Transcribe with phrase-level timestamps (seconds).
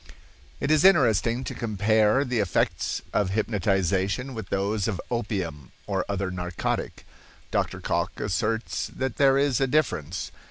[0.59, 6.31] It is interesting to compare the effects of hypnotization with those of opium or other
[6.31, 7.05] narcotic.
[7.51, 7.79] Dr.
[7.79, 10.31] Cocke asserts that there is a difference.